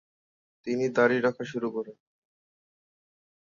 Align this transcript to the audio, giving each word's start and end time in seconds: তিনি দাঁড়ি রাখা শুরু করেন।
তিনি 0.67 0.85
দাঁড়ি 0.95 1.17
রাখা 1.19 1.43
শুরু 1.51 1.67
করেন। 1.75 1.97